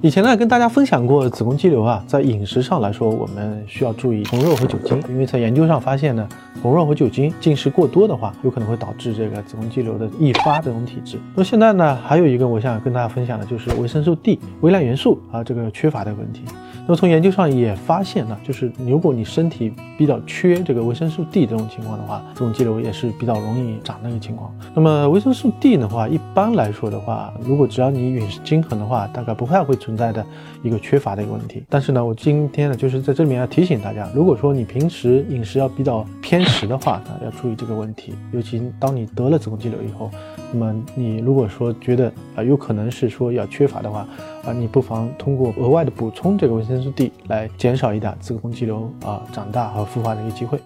[0.00, 6.28] 以前呢，跟大家分享过子宫肌瘤啊，在饮食上来说，我们需要注意红肉和酒精，因为在研究上发现呢，
[6.62, 11.18] 红肉和酒精进食过多的话，有可能会导致这个子宫肌瘤的易发这种体质。
[11.34, 16.42] 那么现在呢，还有一个我想跟大家分享的就是维生素 D、微量元素啊这个缺乏的问题。
[16.86, 24.50] 那么从研究上也发现呢，就是如果你身体比较缺这个维生素 D 这种情况的话，子宫肌瘤也是比较容易长的一个情况。
[24.74, 30.24] 那么维生素 D 的话，一般来说的话，如果只要你饮食均衡的话，大概不太会存在的
[30.62, 31.62] 一个缺乏的一个问题。
[31.68, 38.14] 但是呢，我今天呢就是在这里面要提醒大家，如果说你平时饮食要比较偏食的话，那要注意这个问题。
[38.32, 40.10] 尤其当你得了子宫肌瘤以后，
[40.52, 44.06] 那么你如果说觉得啊有可能是说要缺乏的话，
[44.44, 50.60] 啊你不妨通过额外的补充这个维生素 D 来减少一点子宫肌瘤啊长大和复发的一个机会。